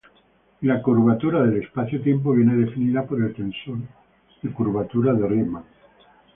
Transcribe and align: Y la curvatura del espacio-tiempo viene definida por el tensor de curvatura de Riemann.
Y 0.61 0.65
la 0.65 0.81
curvatura 0.81 1.43
del 1.43 1.61
espacio-tiempo 1.61 2.31
viene 2.31 2.55
definida 2.55 3.03
por 3.05 3.21
el 3.21 3.35
tensor 3.35 3.77
de 4.41 4.51
curvatura 4.51 5.13
de 5.13 5.27
Riemann. 5.27 5.63